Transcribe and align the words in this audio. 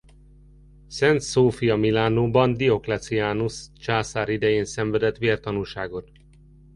Szent 0.87 1.19
Szófia 1.21 1.75
Milánóban 1.75 2.53
Diocletianus 2.53 3.71
császár 3.79 4.29
idején 4.29 4.65
szenvedett 4.65 5.17
vértanúságot. 5.17 6.11